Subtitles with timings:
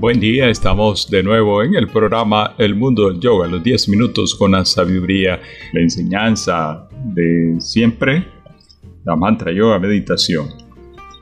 [0.00, 4.36] Buen día, estamos de nuevo en el programa El Mundo del Yoga, los 10 minutos
[4.36, 5.40] con la sabiduría,
[5.72, 8.24] la enseñanza de siempre,
[9.04, 10.50] la mantra yoga meditación.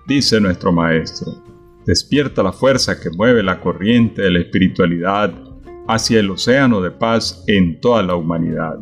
[0.06, 1.42] Dice nuestro maestro,
[1.86, 5.32] despierta la fuerza que mueve la corriente de la espiritualidad
[5.88, 8.78] hacia el océano de paz en toda la humanidad.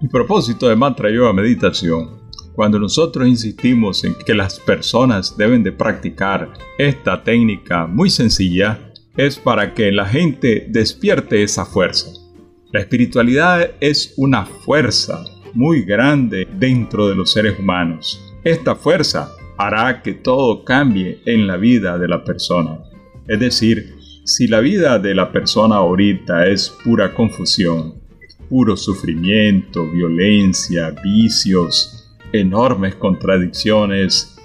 [0.00, 2.22] El propósito de mantra yoga meditación
[2.54, 9.36] cuando nosotros insistimos en que las personas deben de practicar esta técnica muy sencilla, es
[9.38, 12.10] para que la gente despierte esa fuerza.
[12.72, 18.20] La espiritualidad es una fuerza muy grande dentro de los seres humanos.
[18.44, 22.78] Esta fuerza hará que todo cambie en la vida de la persona.
[23.28, 23.94] Es decir,
[24.24, 27.94] si la vida de la persona ahorita es pura confusión,
[28.48, 34.36] puro sufrimiento, violencia, vicios, enormes contradicciones,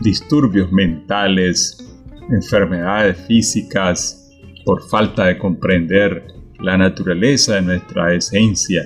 [0.00, 1.93] disturbios mentales,
[2.30, 4.20] enfermedades físicas,
[4.64, 6.26] por falta de comprender
[6.60, 8.82] la naturaleza de nuestra esencia,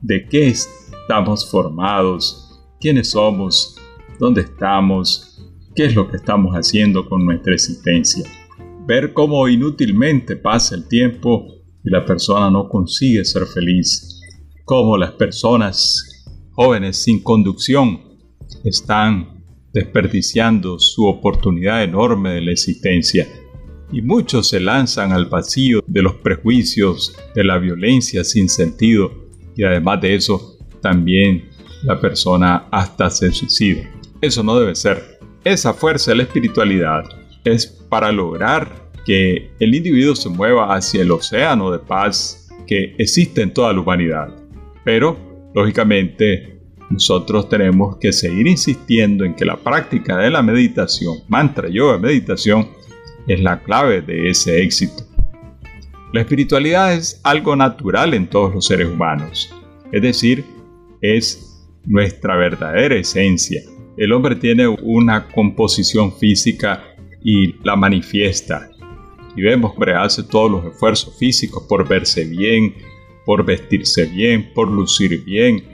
[0.00, 3.76] de qué estamos formados, quiénes somos,
[4.18, 5.40] dónde estamos,
[5.74, 8.24] qué es lo que estamos haciendo con nuestra existencia.
[8.86, 11.46] Ver cómo inútilmente pasa el tiempo
[11.84, 14.20] y la persona no consigue ser feliz.
[14.64, 18.00] Cómo las personas jóvenes sin conducción
[18.64, 19.31] están
[19.72, 23.26] desperdiciando su oportunidad enorme de la existencia.
[23.92, 29.12] Y muchos se lanzan al vacío de los prejuicios, de la violencia sin sentido,
[29.56, 31.50] y además de eso, también
[31.84, 33.82] la persona hasta se suicida.
[34.20, 35.18] Eso no debe ser.
[35.44, 37.04] Esa fuerza de la espiritualidad
[37.44, 43.42] es para lograr que el individuo se mueva hacia el océano de paz que existe
[43.42, 44.28] en toda la humanidad.
[44.84, 46.61] Pero, lógicamente,
[46.92, 52.68] nosotros tenemos que seguir insistiendo en que la práctica de la meditación, mantra, yoga, meditación,
[53.26, 55.04] es la clave de ese éxito.
[56.12, 59.54] La espiritualidad es algo natural en todos los seres humanos,
[59.90, 60.44] es decir,
[61.00, 63.62] es nuestra verdadera esencia.
[63.96, 66.84] El hombre tiene una composición física
[67.24, 68.68] y la manifiesta.
[69.34, 72.74] Y vemos que hace todos los esfuerzos físicos por verse bien,
[73.24, 75.64] por vestirse bien, por lucir bien,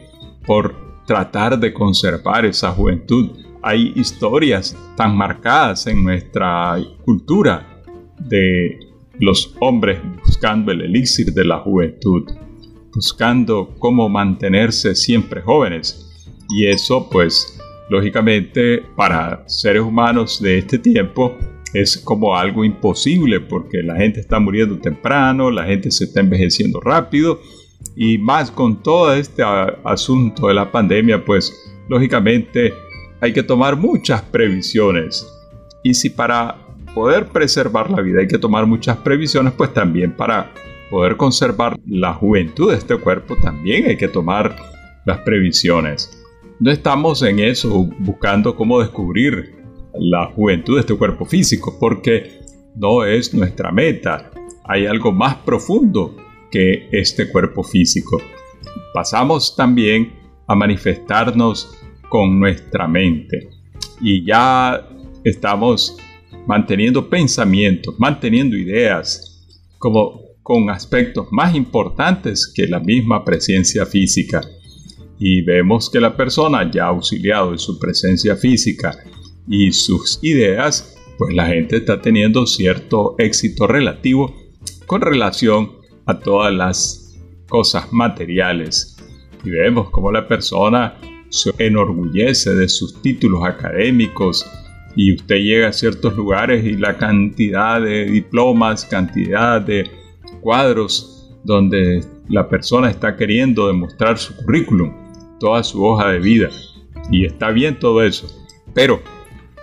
[0.46, 3.30] por tratar de conservar esa juventud.
[3.62, 7.82] Hay historias tan marcadas en nuestra cultura
[8.20, 8.78] de
[9.18, 12.24] los hombres buscando el elixir de la juventud,
[12.94, 16.12] buscando cómo mantenerse siempre jóvenes.
[16.50, 17.58] Y eso pues
[17.88, 21.34] lógicamente para seres humanos de este tiempo
[21.72, 26.80] es como algo imposible porque la gente está muriendo temprano, la gente se está envejeciendo
[26.80, 27.40] rápido
[28.00, 29.42] y más con todo este
[29.82, 31.52] asunto de la pandemia, pues
[31.88, 32.72] lógicamente
[33.20, 35.26] hay que tomar muchas previsiones.
[35.82, 36.58] Y si para
[36.94, 40.52] poder preservar la vida hay que tomar muchas previsiones, pues también para
[40.90, 44.54] poder conservar la juventud de este cuerpo también hay que tomar
[45.04, 46.24] las previsiones.
[46.60, 49.56] No estamos en eso buscando cómo descubrir
[49.98, 52.42] la juventud de este cuerpo físico, porque
[52.76, 54.30] no es nuestra meta.
[54.68, 56.14] Hay algo más profundo
[56.50, 58.20] que este cuerpo físico.
[58.94, 60.12] Pasamos también
[60.46, 61.74] a manifestarnos
[62.08, 63.50] con nuestra mente
[64.00, 64.88] y ya
[65.24, 65.96] estamos
[66.46, 69.46] manteniendo pensamientos, manteniendo ideas
[69.78, 74.40] como con aspectos más importantes que la misma presencia física.
[75.18, 78.96] Y vemos que la persona ya auxiliado de su presencia física
[79.46, 84.34] y sus ideas, pues la gente está teniendo cierto éxito relativo
[84.86, 85.77] con relación
[86.08, 87.16] a todas las
[87.48, 88.96] cosas materiales.
[89.44, 90.94] Y vemos cómo la persona
[91.28, 94.44] se enorgullece de sus títulos académicos
[94.96, 99.88] y usted llega a ciertos lugares y la cantidad de diplomas, cantidad de
[100.40, 104.92] cuadros donde la persona está queriendo demostrar su currículum,
[105.38, 106.48] toda su hoja de vida.
[107.10, 108.26] Y está bien todo eso.
[108.74, 109.00] Pero,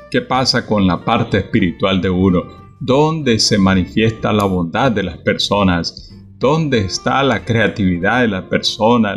[0.10, 2.44] ¿qué pasa con la parte espiritual de uno?
[2.80, 6.15] ¿Dónde se manifiesta la bondad de las personas?
[6.46, 9.16] Dónde está la creatividad de la persona,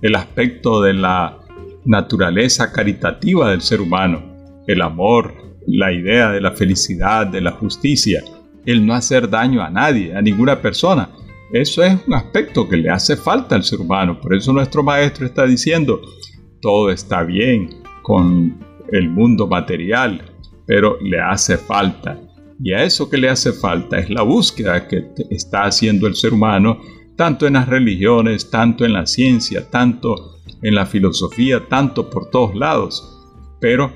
[0.00, 1.38] el aspecto de la
[1.84, 4.22] naturaleza caritativa del ser humano,
[4.66, 5.34] el amor,
[5.66, 8.24] la idea de la felicidad, de la justicia,
[8.64, 11.10] el no hacer daño a nadie, a ninguna persona.
[11.52, 14.18] Eso es un aspecto que le hace falta al ser humano.
[14.18, 16.00] Por eso nuestro maestro está diciendo,
[16.62, 18.58] todo está bien con
[18.90, 20.22] el mundo material,
[20.66, 22.18] pero le hace falta
[22.62, 26.34] y a eso que le hace falta es la búsqueda que está haciendo el ser
[26.34, 26.80] humano,
[27.16, 32.54] tanto en las religiones, tanto en la ciencia, tanto en la filosofía, tanto por todos
[32.54, 33.18] lados.
[33.60, 33.92] Pero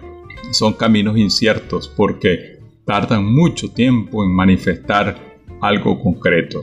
[0.52, 6.60] son caminos inciertos porque tardan mucho tiempo en manifestar algo concreto.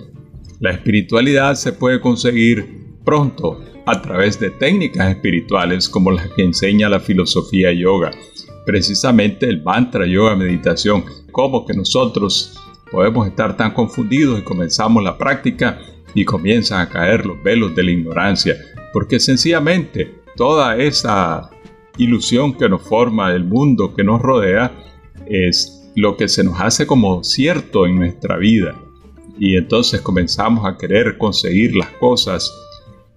[0.60, 6.90] La espiritualidad se puede conseguir pronto a través de técnicas espirituales como las que enseña
[6.90, 8.12] la filosofía yoga,
[8.66, 12.60] precisamente el mantra yoga meditación, como que nosotros
[12.92, 15.80] podemos estar tan confundidos y comenzamos la práctica
[16.14, 18.58] y comienzan a caer los velos de la ignorancia,
[18.94, 21.50] porque sencillamente toda esa
[21.98, 24.72] ilusión que nos forma el mundo que nos rodea
[25.26, 28.76] es lo que se nos hace como cierto en nuestra vida.
[29.40, 32.54] Y entonces comenzamos a querer conseguir las cosas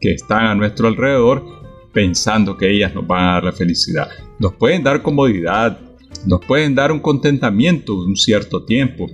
[0.00, 1.44] que están a nuestro alrededor
[1.92, 4.08] pensando que ellas nos van a dar la felicidad.
[4.38, 5.78] Nos pueden dar comodidad,
[6.26, 9.06] nos pueden dar un contentamiento un cierto tiempo,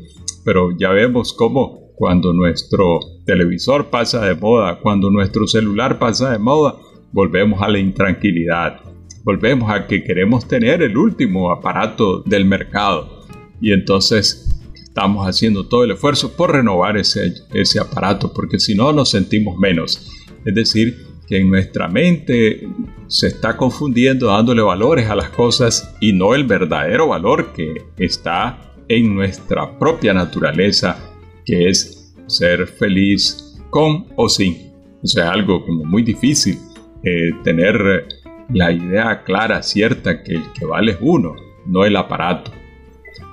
[0.44, 6.38] pero ya vemos cómo cuando nuestro televisor pasa de moda, cuando nuestro celular pasa de
[6.38, 6.76] moda,
[7.12, 8.80] volvemos a la intranquilidad,
[9.24, 13.26] volvemos a que queremos tener el último aparato del mercado
[13.60, 18.92] y entonces estamos haciendo todo el esfuerzo por renovar ese, ese aparato porque si no
[18.92, 20.10] nos sentimos menos.
[20.44, 20.96] Es decir,
[21.30, 22.66] que en nuestra mente
[23.10, 28.72] se está confundiendo dándole valores a las cosas y no el verdadero valor que está
[28.88, 30.96] en nuestra propia naturaleza,
[31.44, 34.70] que es ser feliz con o sin.
[35.02, 36.56] O sea, algo como muy difícil
[37.02, 38.06] eh, tener
[38.48, 41.34] la idea clara, cierta, que el que vale es uno,
[41.66, 42.52] no el aparato.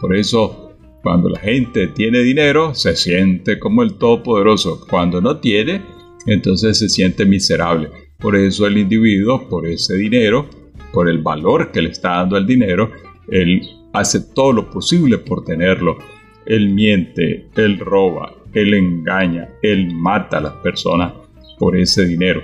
[0.01, 4.87] Por eso, cuando la gente tiene dinero, se siente como el todopoderoso.
[4.89, 5.83] Cuando no tiene,
[6.25, 8.06] entonces se siente miserable.
[8.19, 10.49] Por eso el individuo, por ese dinero,
[10.91, 12.91] por el valor que le está dando el dinero,
[13.27, 13.61] él
[13.93, 15.97] hace todo lo posible por tenerlo.
[16.45, 21.13] Él miente, él roba, él engaña, él mata a las personas
[21.59, 22.41] por ese dinero.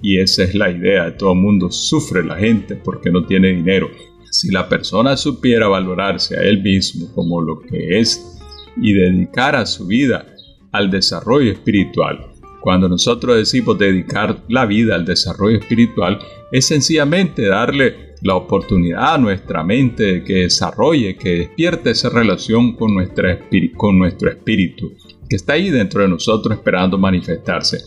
[0.00, 1.70] Y esa es la idea de todo mundo.
[1.70, 3.88] Sufre la gente porque no tiene dinero.
[4.30, 8.40] Si la persona supiera valorarse a él mismo como lo que es
[8.76, 10.26] y dedicara su vida
[10.72, 12.31] al desarrollo espiritual,
[12.62, 16.20] cuando nosotros decimos dedicar la vida al desarrollo espiritual,
[16.52, 22.94] es sencillamente darle la oportunidad a nuestra mente que desarrolle, que despierte esa relación con
[22.94, 24.92] nuestro espíritu,
[25.28, 27.78] que está ahí dentro de nosotros esperando manifestarse.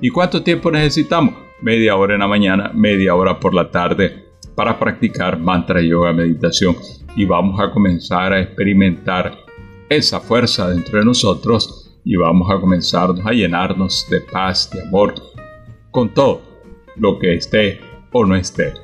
[0.00, 1.34] ¿Y cuánto tiempo necesitamos?
[1.62, 4.24] Media hora en la mañana, media hora por la tarde
[4.56, 6.76] para practicar mantra, yoga, meditación.
[7.16, 9.38] Y vamos a comenzar a experimentar
[9.88, 15.14] esa fuerza dentro de nosotros y vamos a comenzar a llenarnos de paz, de amor,
[15.90, 16.42] con todo
[16.96, 17.80] lo que esté
[18.12, 18.74] o no esté.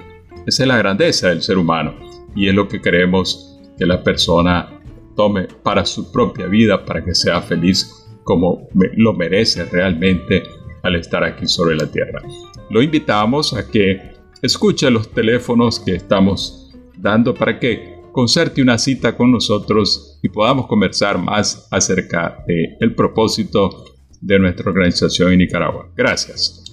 [0.47, 1.95] Esa es la grandeza del ser humano
[2.35, 4.81] y es lo que queremos que la persona
[5.17, 10.43] tome para su propia vida, para que sea feliz como lo merece realmente
[10.83, 12.23] al estar aquí sobre la tierra.
[12.71, 19.17] Lo invitamos a que escuche los teléfonos que estamos dando para que concerte una cita
[19.17, 23.85] con nosotros y podamos conversar más acerca del de propósito
[24.21, 25.89] de nuestra organización en Nicaragua.
[25.97, 26.65] Gracias.